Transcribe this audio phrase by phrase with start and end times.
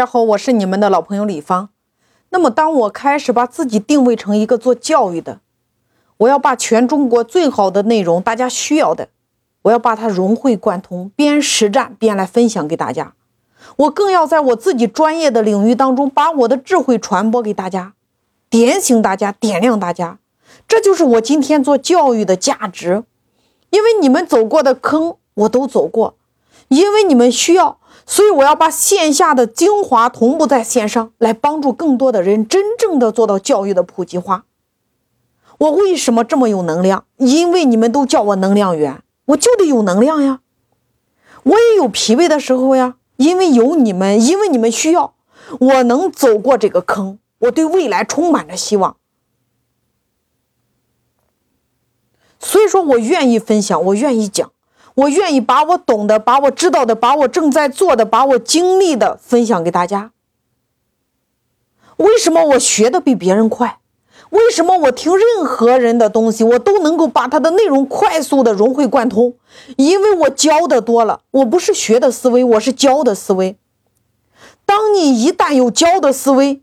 [0.00, 1.68] 大家好，我是你们的老朋友李芳。
[2.30, 5.40] 那么，当我开始把自己定位成一个做教育的，
[6.16, 9.08] 我要把全中国最好的内容，大家需要的，
[9.60, 13.12] 我要把它融会贯通，边实战边来分享给大家。
[13.76, 17.92] 我更要在我自己专业的领域当中，把我的智慧传播给大家，
[18.48, 20.18] 点醒大家，点亮大家。
[20.66, 23.04] 这就是我今天做教育的价值。
[23.68, 26.14] 因为你们走过的坑，我都走过；
[26.70, 27.78] 因为你们需要。
[28.06, 34.46] 所以我要把线下的精华同步在线上，来帮助更多的人真正的做到教育的普及化。
[35.58, 37.04] 我为什么这么有能量？
[37.18, 40.40] 因为你们都叫我能量源，我就得有能量呀。
[41.44, 45.14] 我也有疲惫的时候呀，因为有你们，因为你们需要，
[45.60, 47.18] 我能走过这个坑。
[47.40, 48.96] 我对未来充满着希望，
[52.40, 54.50] 所以说我愿意分享，我愿意讲。
[54.94, 60.10] 我愿意把我懂的、把我知道的、把我正在做的、把我经历的分享给大家。
[61.96, 63.78] 为什么我学的比别人快？
[64.30, 69.34] 为什么我听任何人的东西，我都能够把他的内容快速的融会贯通？
[69.76, 73.56] 因为我教的多了，我不是学的思维，我是教的思维。
[74.64, 76.62] 当你一旦有教的思维，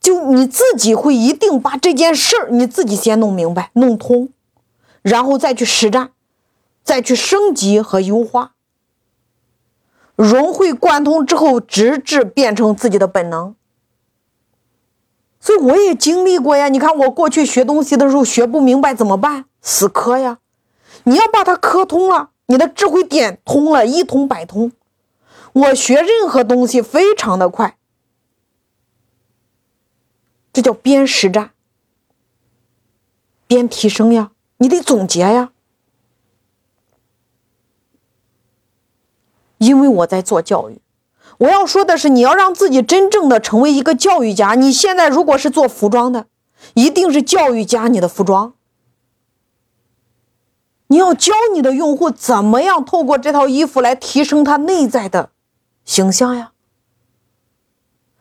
[0.00, 4.30] 就你自己会一定把这件事儿你自己先弄明白、弄通，
[5.02, 6.12] 然后再去实战。
[6.82, 8.52] 再去升级和优化，
[10.16, 13.54] 融会贯通之后，直至变成自己的本能。
[15.40, 16.68] 所以我也经历过呀。
[16.68, 19.46] 你看我过去学东西的时候学不明白怎么办？
[19.60, 20.38] 死磕呀！
[21.04, 24.72] 你要把它磕通了，你的智慧点通了，一通百通。
[25.52, 27.76] 我学任何东西非常的快，
[30.52, 31.50] 这叫边实战
[33.46, 34.32] 边提升呀。
[34.58, 35.51] 你得总结呀。
[39.62, 40.80] 因为我在做教育，
[41.38, 44.54] 我要说的是，你要让自己真正的成为一个教育家。
[44.54, 46.26] 你现在如果是做服装的，
[46.74, 48.54] 一定是教育家你的服装。
[50.88, 55.30] 你要教你的用户怎么样透过这套衣服来提升他内在的
[55.84, 56.50] 形象呀。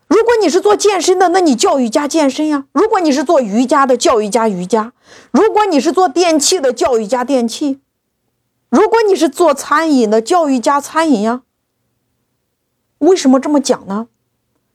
[0.07, 4.91] 如果你是做健身的，那你教育家健身呀；如果你是做瑜伽的，教育家瑜伽；
[5.31, 7.79] 如果你是做电器的，教育家电器。
[8.71, 11.43] 如果你是做餐饮的，教育加餐饮呀。
[12.99, 14.07] 为什么这么讲呢？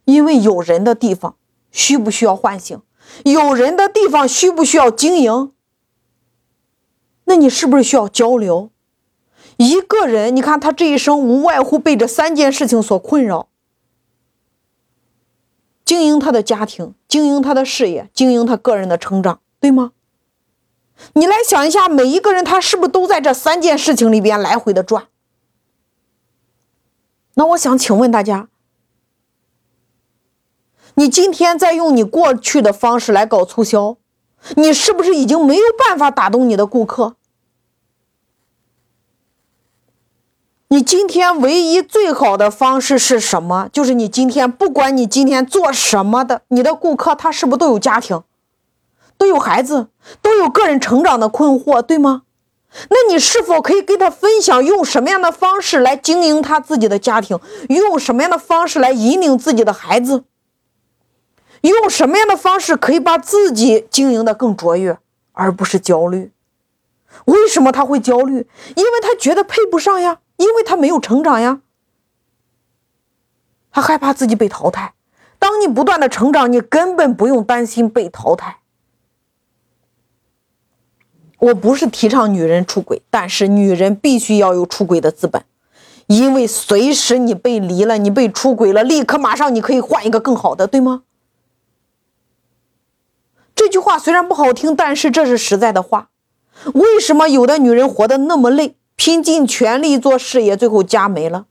[0.04, 1.36] 因为有人的地方
[1.70, 2.82] 需不需要唤醒？
[3.24, 5.52] 有人的地方需不需要经营？
[7.24, 8.70] 那你是不是需要交流？
[9.56, 13.48] 一个人，你看他这一生无外乎被这三件事情所困扰：
[15.86, 19.92] 经营他的家庭，经营他的事业，经营他个人的成长，对吗？
[21.14, 25.08] 你来想一下，每一个人他是不是都在这三件事情里边来回的转？
[27.34, 28.48] 那我想请问大家，
[30.94, 33.96] 你今天在用你过去的方式来搞促销，
[34.56, 37.16] 你是不是已经没有办法打动你的顾客？
[40.68, 43.68] 你今天唯一最好的方式是什么？
[43.72, 48.22] 就是你今天不管你今天做什么的，你的顾客他是不是都有家庭？
[49.18, 49.88] 都有孩子，
[50.20, 52.22] 都有个人成长的困惑，对吗？
[52.90, 57.38] 那你是否可以跟他分享，用什么样的方式来经营他自己的家庭？
[57.68, 60.24] 用什么样的方式来引领自己的孩子？
[61.62, 64.98] 用什么样的方式可以把自己经营的更卓越，
[65.32, 66.32] 而不是焦虑？
[67.24, 68.46] 为什么他会焦虑？
[68.74, 71.60] 因为他觉得配不上呀，因为他没有成长呀，
[73.72, 74.94] 他害怕自己被淘汰。
[75.38, 78.58] 当你不断的成长，你根本不用担心被淘汰。
[81.38, 85.44] 我不是提倡女人出轨，但是女人必须要有出轨的资本，
[86.06, 91.02] 因为随时你被离了，你被出轨了，立刻马上你可以换一个更好的，对吗？
[93.54, 96.08] 这句话虽然不好听，但是这是实在的话。
[96.72, 101.46] 为什么有的女人活得那么累，拼尽全力做事业，最后家没了？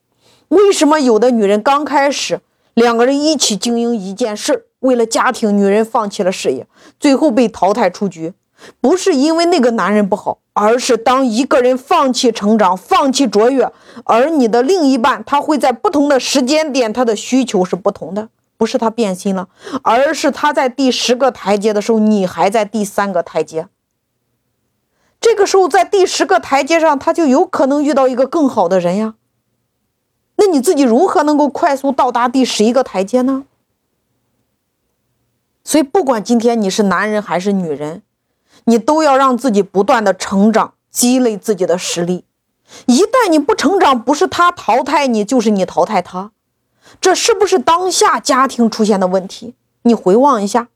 [0.48, 2.42] 为什么有的女人刚开始
[2.74, 6.66] 两个人一起经营一件事，为了家庭，女人放弃了事业，
[7.00, 8.34] 最后被淘汰出局？
[8.82, 13.72] 不是因为那个男人不好，而是当一个人放弃成长、放弃卓越，
[14.06, 18.30] 而你的另一半他会在不同的时间点，他的需求是不同的。
[18.58, 19.50] 不是他变心了，
[19.84, 23.68] 而是他在第十个台阶的时候，你还在第三个台阶。
[25.20, 29.16] 这个时候，在第十个台阶上，他就有可能遇到一个更好的人呀。
[30.38, 33.44] 那你自己如何能够快速到达第十一个台阶呢？
[35.66, 38.04] 所以，不管今天你是男人还是女人。
[38.66, 42.26] 你都要让自己不断的成长，积累自己的实力。
[42.88, 46.32] 一旦你不成长，不是他淘汰你，就是你淘汰他。
[47.00, 49.56] 这是不是当下家庭出现的问题？
[49.84, 50.70] 你回望一下，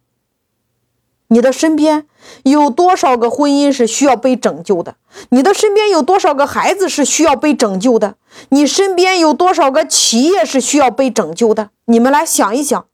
[1.29, 2.05] 你的身边
[2.43, 4.95] 有多少个婚姻是需要被拯救的？
[5.29, 8.15] 你的身边有多少个孩子是需要被拯救的？
[8.49, 11.71] 你身边有多少个企业是需要被拯救的？
[11.85, 12.85] 你们来想一想，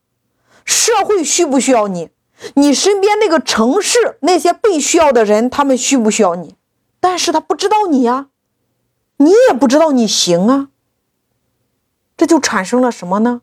[0.64, 2.10] 社会需不需要你？
[2.54, 6.56] 你身边那个城市那些被需要的人，他们需不需要你？
[7.00, 8.30] 但是他不知道你呀，
[9.18, 10.70] 你也不知道你行啊。
[12.16, 13.42] 这就产生了什么呢？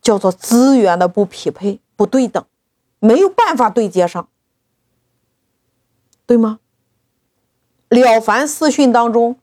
[0.00, 2.44] 叫做资源的不匹配、不对等，
[3.00, 4.28] 没有办法对接上，
[6.24, 6.60] 对吗？
[7.94, 9.36] 《了凡四训》当中，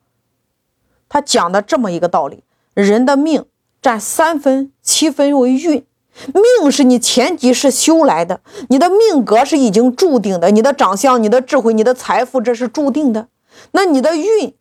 [1.10, 2.44] 他讲的这么一个道理：
[2.74, 3.46] 人的命
[3.82, 5.86] 占三分，七分为运。
[6.34, 13.28] 命是你前几世修来的，你的命格是已经注定的，你的长相、你的智慧、你的财富，这是注定的。
[13.72, 14.56] 那你的运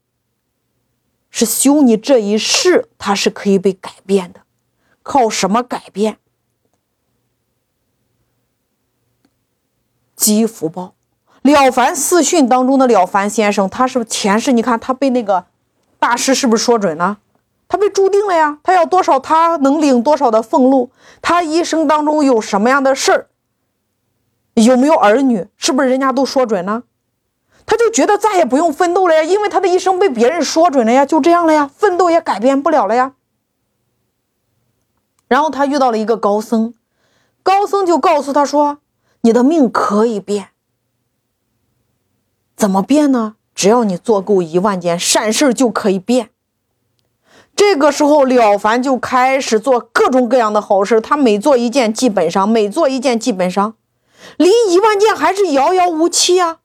[1.30, 4.40] 是修你这一世，它是可以被改变的。
[5.02, 6.18] 靠什么改变？
[10.14, 10.94] 积福报。
[11.42, 15.46] 了凡四训当中的了凡先生，他是前世，你看他被那个
[15.98, 17.18] 大师是不是说准了？
[17.72, 20.90] 他被注定了呀，他要多少，他能领多少的俸禄。
[21.22, 23.28] 他一生当中有什么样的事儿，
[24.52, 26.82] 有没有儿女，是不是人家都说准了？
[27.64, 33.14] 他就觉得再也不用奋斗了呀，因为他的一生被别人说准了呀，就这样了呀，奋斗也改变不了了呀。
[35.26, 36.74] 然后他遇到了一个高僧，
[37.42, 38.80] 高僧就告诉他说
[39.22, 40.50] ：“你的命可以变，
[42.54, 43.36] 怎么变呢？
[43.54, 46.28] 只要你做够一万件善事就可以变。”
[47.72, 51.00] 这个时候，了凡就开始做各种各样的好事。
[51.00, 53.72] 他每做一件，基本上每做一件，基本上
[54.36, 56.58] 离一万件还是遥遥无期呀。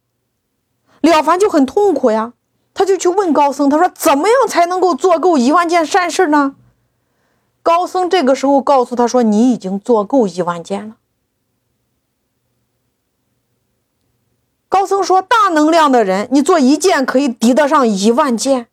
[0.99, 2.33] 了凡就很痛苦呀，
[2.73, 6.57] 他就去问高僧，他说：“怎么样才能够做够一万件善事呢？”
[7.63, 10.97] 高僧这个时候告诉他说：“你已经做够一万件了。”
[14.67, 18.67] 高僧说：“大能量的人，你做一件可以抵得上一万件。”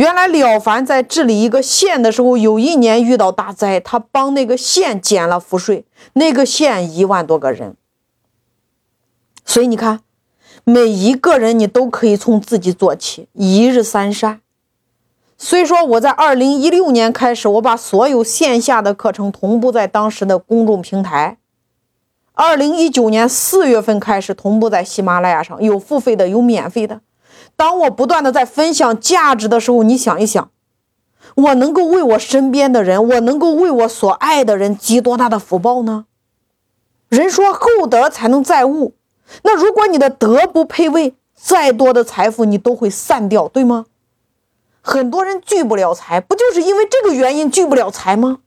[0.00, 7.76] 原来了凡在治理一个县的时候，有一年遇到大灾，他帮那个县减了赋税，那个县一万多个人。
[9.44, 10.00] 所以你看，
[10.64, 14.40] 每一个人你都可以从自己做起，一日三善。
[15.36, 21.36] 所以说，我在二零一六年开始，我把所有线下的课程同步在当时的公众平台。
[22.32, 27.02] 二零一九年四月份开始同步在喜马拉雅上，有付费的，有免费的。
[27.60, 30.50] 当我不断的在分享价值的时候，你想一想，
[31.34, 36.06] 我能够为我身边的人，我能够为我所爱的人积多大的福报呢？
[37.10, 38.94] 人说厚德才能载物，
[39.42, 43.84] 那如果你的德不配位，再多的财富你都会散掉，对吗？
[44.80, 48.38] 很多人聚不了财，不就是因为这个原因聚不了财吗？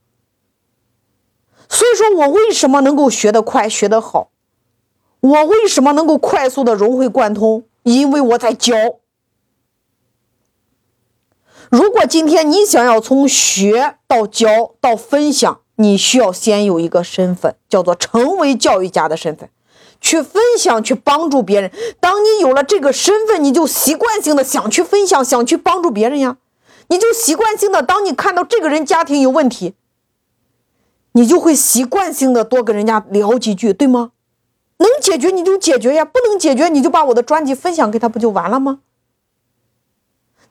[1.69, 4.31] 所以说我为什么能够学得快、学得好？
[5.19, 7.65] 我为什么能够快速的融会贯通？
[7.83, 8.73] 因为我在教。
[11.73, 19.49] 如果今天你想要从学到教到分享，你需要先有一个身份，叫做成为教育家的身份，
[19.99, 21.71] 去分享，去帮助别人。
[21.99, 26.37] 当你有了这个身份，你就习惯性的想去分享，想去帮助别人呀。
[26.89, 29.73] 你就习惯性的，当你看到这个人家庭有问题，
[31.13, 34.11] 你就会习惯性的多跟人家聊几句，对吗？
[34.77, 38.81] 能解决你就解决呀，不能解决你就把我的专辑分享给他，不就完了吗？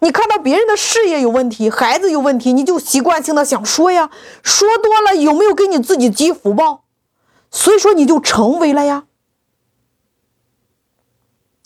[0.03, 4.11] 你看到别人的事业有问题，孩子有问题，你就习惯性的想说呀，
[4.43, 6.83] 说多了有没有给你自己积福报？
[7.53, 9.05] 所以说你就成为了呀。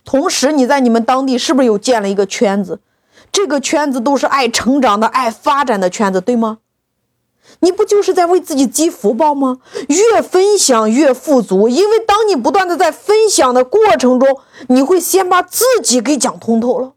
[0.04, 2.80] 同时你在你们当地是不是又建了一个圈子？
[3.32, 6.58] 这个圈子都是爱成长的、爱发展的圈子，对吗？
[7.60, 9.60] 你不就是在为自己积福报吗？
[9.88, 16.92] 越分享越富足，因为当你不断的在分享的过程中，你会先把自己给讲通透了。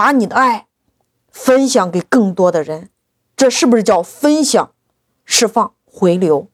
[0.00, 0.66] 把你的爱
[1.30, 2.88] 分享给更多的人，
[3.36, 4.72] 这是不是叫分享、
[5.26, 6.48] 释放、回流？